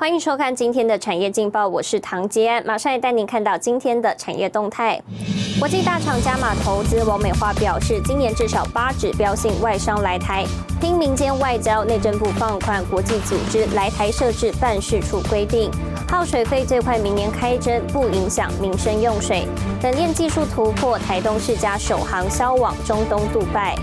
[0.00, 4.98] 欢迎收看今天的产业劲报，我是唐杰安，马上也带您看到今天的产业动态。
[5.58, 10.46] 国际大厂加码投资，王美花表示，今年至少八指标性外商来台，
[10.80, 11.84] 拼民间外交。
[11.84, 15.70] 内政部放宽国际组织来台设置办事处规定，
[16.08, 19.46] 耗水费最快明年开征，不影响民生用水。
[19.82, 23.76] 冷链技术突破，台东世家首航销往中东杜拜。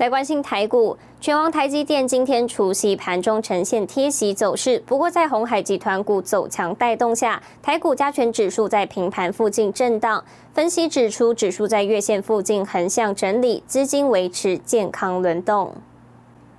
[0.00, 10.24] 来关心台股，全王台积电今天除夕盘中呈现贴息走势，不过在红海集团股走强带动下，台股加权指数在平盘附近震荡。
[10.54, 15.74] 分析指出，指数在月线附近横向整理，资金维持健康轮动。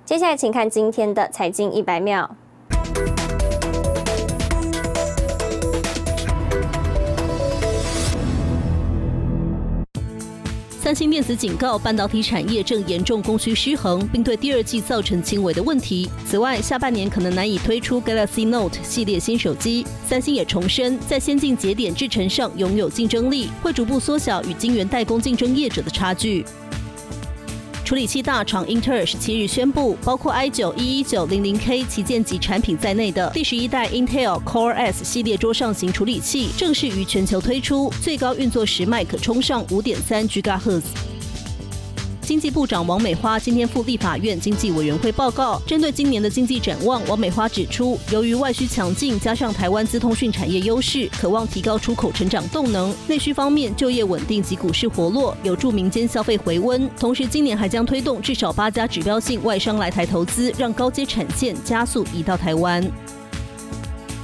[0.04, 2.36] 接下来，请看今天的财经一百秒。
[10.92, 16.06] 三星电子警告，半导体产业正严重供需失衡，并对第二季造成轻微的问题。
[16.26, 19.86] 此外，下半年可能难以推出 Galaxy Note 系列新手机。
[20.06, 26.44] 三星也重申，在先进节点制程上拥有竞争力，会逐步缩小与晶圆代工竞争业者的差距。
[27.84, 40.82] 处理器大厂英特尔十七日宣布，包括 i 九一一九零零 K 旗舰级产品在内的第十一代 Intel Core S 系列桌上型处理器正式于全球推出，最高运作时脉可冲上五点三 GHz。
[42.22, 56.88] 经济部长王美花今天赴立法院经济委员会报告，针对今年的经济展望，王美花指出，由于外需强劲，加上台湾资通讯产业优势，渴望提高出口成长动能；内需方面，就业稳定及股市活络，有助民间消费回温。
[56.98, 62.82] 同时，今年还将推动至少八家指标性外商来台投资，让高阶产线加速移到台湾。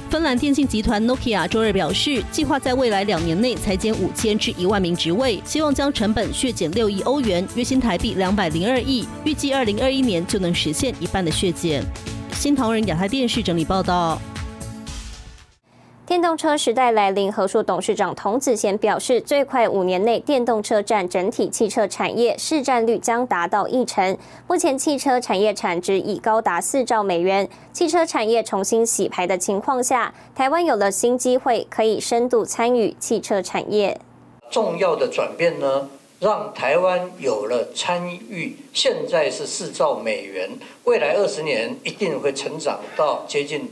[0.09, 11.83] 芬兰电信集团 Nokia 周日表示，计划在未来两年内裁减五千至一万名职位，希望将成本削减六亿欧元，约新台币两百零二亿，预计二零二一年就能实现一半的削减。
[12.33, 14.19] 新唐人亚太电视整理报道。
[16.09, 24.17] 电动车时代来临，和硕董事长童子贤表示，最快五年内，电动车占整体汽车产业市占率将达到一成。
[24.47, 27.47] 目前汽车产业产值已高达四兆美元。
[27.71, 34.01] 汽车产业重新洗牌的情况下，台湾有了新机会，可以深度参与汽车产业。
[34.49, 35.87] 重要的转变呢，
[36.19, 38.57] 让台湾有了参与。
[38.73, 40.49] 现在是四兆美元，
[40.85, 43.69] 未来二十年一定会成长到接近。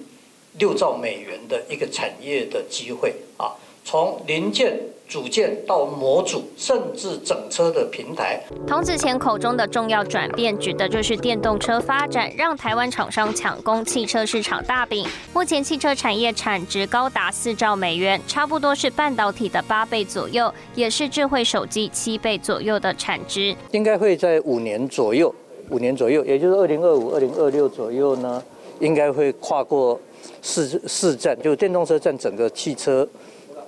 [0.59, 3.53] 六兆美元的一个产业的机会啊，
[3.85, 4.75] 从零件、
[5.07, 8.41] 组件到模组，甚至整车的平台。
[8.65, 15.07] 童子贤口中的重要转变，指的就是电动车发展让台湾厂商抢攻汽车市场大饼。
[15.31, 23.55] 目前汽车产业产值高达四兆美元，差不多是半导体的八倍左右，也是智慧手机七倍左右的产值。
[23.71, 25.33] 应该会在五年左右，
[25.69, 28.43] 五年左右，也就是二零二五、二零二六左右呢，
[28.79, 29.99] 应该会跨过。
[30.41, 33.07] 市市占就电动车占整个汽车，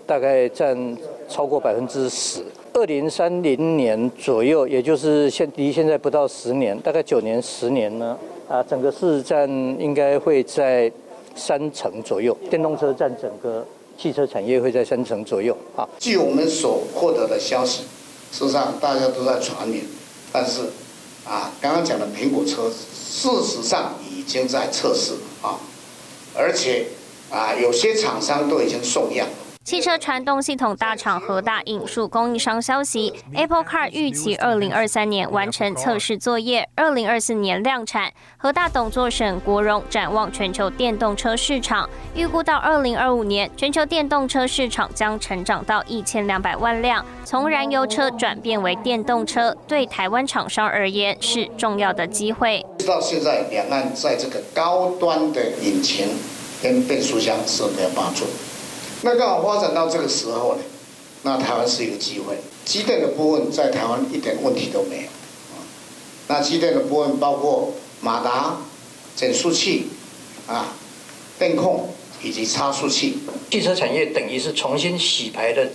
[0.05, 0.97] 大概占
[1.27, 2.41] 超过百分之十。
[2.73, 9.49] 二零三零年左右，也就是现离现在不到十年，大概九年十年呢，啊，整个市占
[9.79, 10.89] 应该会在
[11.35, 12.35] 三成左右。
[12.49, 13.65] 电动车占整个
[13.97, 15.57] 汽车产业会在三成左右。
[15.75, 17.83] 啊，据我们所获得的消息，
[18.31, 19.81] 事实上大家都在传言，
[20.31, 20.61] 但是
[21.25, 25.59] 啊，刚刚讲的苹果车，事实上已经在测试啊。
[26.35, 26.85] 而且，
[27.29, 29.27] 啊，有些厂商都已经送样。
[29.69, 38.11] 汽车传动系统大厂和大引述供应商消息，Apple Car 预期二零二三年完成测试作业，二零二四年量产。
[38.37, 47.05] 和大董座沈国荣展望全球电动车市场，预估到二零二五年，全球电动车市场将成长到一千两百万辆。
[47.23, 52.65] 从燃油车转变为电动车，对台湾厂商而言是重要的机会。
[52.87, 56.07] 到现在，两岸在这个高端的引擎
[56.63, 58.25] 跟变速箱是没有帮助。
[59.01, 60.61] 那刚好发展到这个时候呢，
[61.23, 62.35] 那台湾是一个机会。
[62.65, 65.63] 机电的部分在台湾一点问题都没有啊。
[66.27, 68.57] 那机电的部分包括马达、
[69.15, 69.87] 减速器
[70.47, 70.73] 啊、
[71.39, 71.89] 电控
[72.21, 73.19] 以及差速器。
[73.49, 75.69] 汽车产业等于是重新洗牌的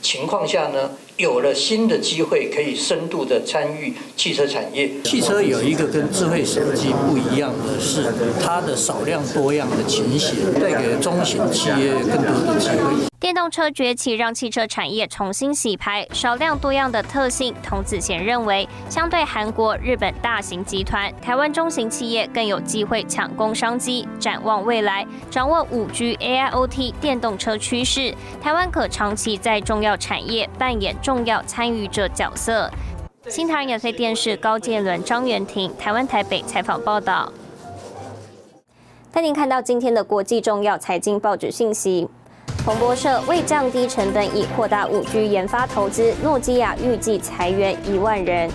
[0.00, 4.88] 情况下呢，有了新的机会，可以深度的参与汽车产业。
[5.02, 8.04] 汽车有一个跟智慧手机不一样的是，
[8.40, 13.08] 它的少量多样的情形，带给中型企业更多的机会。
[13.20, 17.52] 电动车崛起让汽车产业重新洗牌，少量多样的特性。
[17.64, 24.06] 童子贤认为，相对韩国、日本大型集团，台湾中型企业更有机会抢攻商机。
[24.20, 32.70] 展望未来，掌握五 G、AIoT 电动车趋势，台湾可长期在重要产业扮演重要参与者角色。
[33.28, 37.32] 新唐人亚电视高建伦、张元婷，台湾台北采访报道。
[39.10, 42.06] 带您看到今天的国际重要财经报纸信息。
[42.62, 48.50] 彭博社为降低成本，以扩大五 G 研发投资，诺基亚预计裁员一万人。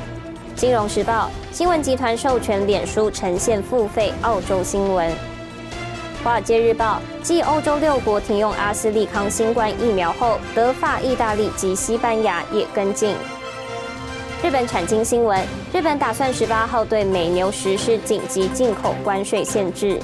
[0.55, 5.11] 金融时报新闻集团授权脸书呈现付费澳洲新闻。
[6.23, 13.13] 华尔街日报继欧洲六国停用阿斯利康新冠疫苗后，德法、意大利及西班牙也跟进。
[14.41, 15.37] 日本产经新闻：
[15.73, 19.99] 日本打算十八号对美牛实施紧急进口关税限制。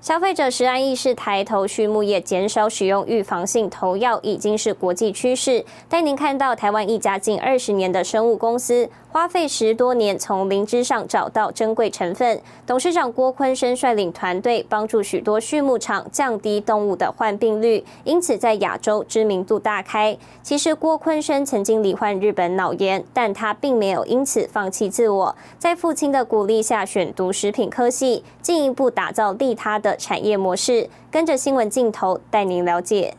[0.00, 5.64] 消费者食安意识抬头，畜牧业减少使用预防性投药已经是国际趋势。
[5.88, 8.88] 带您看到台湾一家近二十年的生物公司。
[9.14, 20.18] 花费十多年从灵芝上找到珍贵成分，董事长郭坤生率领团队帮助许多畜牧场降低动物的患病率，因此在亚洲知名度大开。
[20.42, 30.90] 其实郭坤生曾经罹患日本脑炎，但他并没有因此放弃自我，在父亲的鼓励下选读食品科系，进一步打造利他的产业模式。
[31.12, 33.14] 跟着新闻镜头带您了解。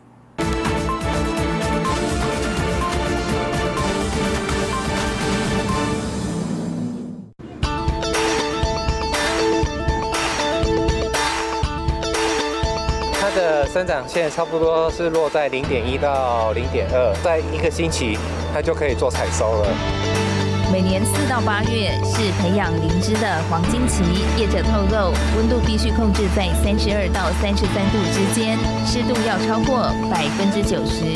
[13.75, 18.17] 生长线差不多是落在零点一到零点二，在一个星期
[18.53, 19.67] 它就可以做采收了。
[20.71, 24.01] 每年四到八月是培养灵芝的黄金期，
[24.39, 28.57] 业者透露，温度必须控制在三十二到三十三度之间，
[28.87, 31.11] 湿度要超过百分之九十。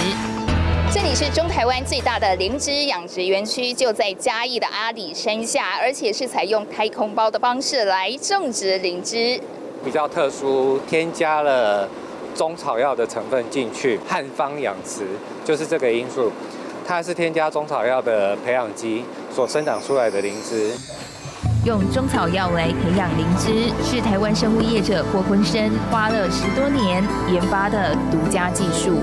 [0.92, 9.40] 这里是中台湾最大的灵芝养殖园区，就在嘉义的阿里山下，而且是采用太空包的方式来种植灵芝。
[9.82, 11.88] 比较特殊，添加了。
[12.39, 15.06] 中草药的成分进去，汉方养殖
[15.44, 16.31] 就是这个因素，
[16.88, 20.71] 它是添加中草药的培养基所生长出来的灵芝。
[21.65, 29.00] 用中草药来培养灵芝，是台湾生物业者郭坤生花了十多年研发的独家技术。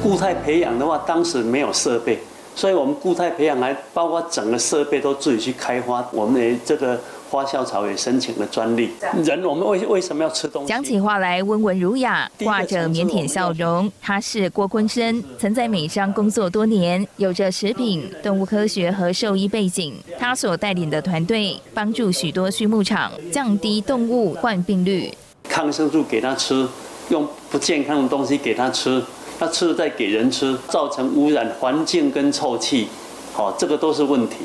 [0.00, 2.20] 固态培养的话，当时没有设备，
[2.56, 6.04] 所以我们固态培养来包括整个设备都自己去开发。
[6.10, 6.98] 我们的这个。
[7.28, 8.88] 花校草也申请了专利。
[9.24, 10.68] 人，我们为为什么要吃东西？
[10.68, 13.90] 讲起话来温文儒雅，挂着腼腆笑容。
[14.00, 19.92] 他是郭坤生，曾在美商工作多年，有着食品、动物科学和兽医背景。
[20.16, 25.12] 他所带领的团队，帮助许多畜牧场降低动物患病率。
[25.48, 26.64] 抗生素给他吃，
[27.08, 28.38] 用不健康的东西？
[28.38, 29.02] 给他吃，
[29.38, 32.88] 他吃了再给人吃，造成污染环境跟臭气。
[33.32, 34.36] 好，这个都是问题。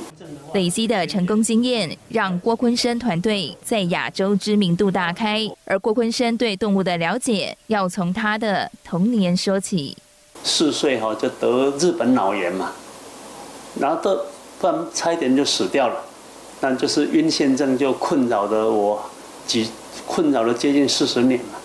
[0.54, 5.50] 累积的成功经验，让郭坤生团队在亚洲知名度大开。
[5.64, 9.96] 而郭坤生对动物的了解，要从他的童年说起。
[10.44, 12.72] 四岁哈就得日本脑炎嘛，
[13.80, 14.20] 然后都
[14.60, 15.96] 不然差一点就死掉了。
[16.60, 19.02] 那就是晕眩症就困扰了我
[19.48, 19.70] 几
[20.06, 21.61] 困扰了接近四十年了。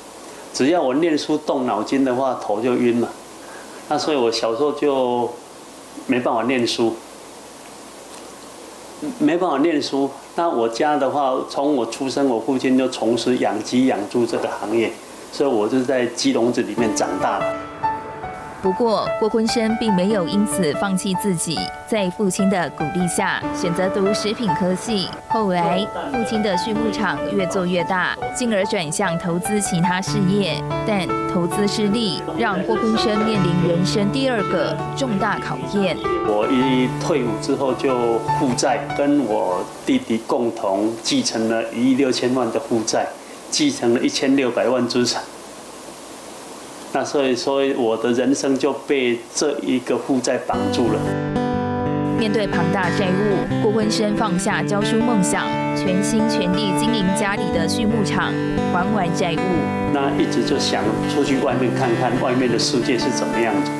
[0.56, 3.08] 只要我念书动脑筋的话，头就晕了。
[3.90, 5.30] 那所以我小时候就
[6.06, 6.94] 没办法念书。
[9.18, 14.90] 没办法念书，那我家的话，从我出生，我父亲就从事养鸡养猪这个行业，
[15.30, 17.65] 所以我就在鸡笼子里面长大的。
[18.62, 25.08] 不过，郭坤生并没有因此放弃自己，在父亲的鼓励下，选择读食品科系。
[25.28, 30.60] 后来，父亲的畜牧场越做越大，进而转向投资其他事业。
[30.84, 35.96] 但投资失利，让郭坤生面临人生第二个重大考验。
[36.26, 43.06] 我一退伍之后就负债，跟我弟弟共同继承了一亿六千万的负债，
[43.50, 45.22] 继承了一千六百万资产。
[46.96, 51.00] 那所以说，我的人生就被这一个负债绑住了。
[52.18, 55.44] 面对庞大债务，郭坤生放下教书梦想，
[55.76, 58.32] 全心全力经营家里的畜牧场，
[58.72, 59.92] 还完债务。
[59.92, 60.82] 那一直就想
[61.14, 63.70] 出去外面看看外面的世界是怎么样子。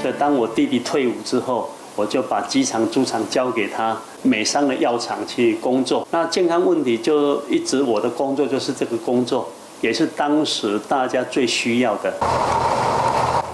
[0.00, 6.08] 所以当我弟弟退伍之后，我就把机场、猪场交给他，美商的药厂去工作。
[6.10, 9.46] 那健康问题就一直我的工作就是这个工作。
[9.82, 12.14] 也是当时大家最需要的。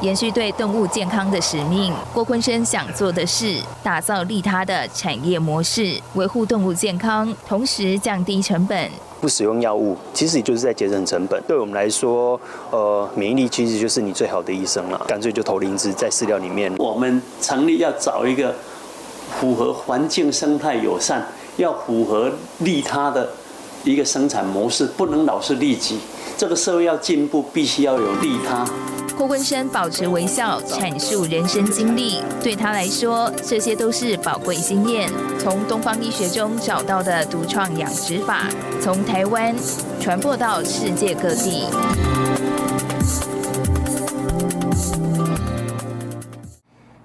[0.02, 8.88] 延续对动物健康的使命，郭坤生想做的是打造利他的产业模式，维护动物健康，同时降低成本。
[9.20, 11.42] 不使用药物，其实也就是在节省成本。
[11.48, 12.38] 对我们来说，
[12.70, 15.04] 呃，免疫力其实就是你最好的医生了。
[15.08, 16.72] 干脆就投灵芝在饲料里面。
[16.76, 18.54] 我们成立要找一个
[19.40, 23.28] 符合环境生态友善，要符合利他的
[23.88, 25.98] 一个生产模式，不能老是利己。
[26.36, 28.66] 这个社会要进步，必须要有利他。
[29.16, 32.22] 郭坤生保持微笑，阐述人生经历。
[32.42, 35.10] 对他来说，这些都是宝贵经验。
[35.38, 38.48] 从东方医学中找到的独创养殖法，
[38.80, 39.56] 从台湾
[39.98, 41.64] 传播到世界各地。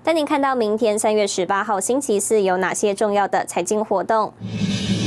[0.04, 4.34] 带您看到明天三月十八号星期四有哪些重要的财经活动。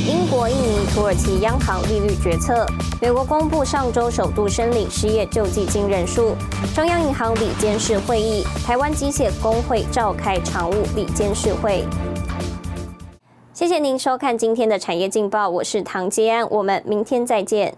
[0.07, 2.65] 英国、印尼、土耳其央行利率决策。
[3.01, 6.33] 美国公布上周首度申领失业救济金人数。
[6.73, 8.45] 中央银行理监事会议。
[8.65, 11.83] 台湾机械工会召开常务理监事会。
[13.51, 17.75] 谢谢您收看今天的产业劲报，我是唐杰安，我们明天再见。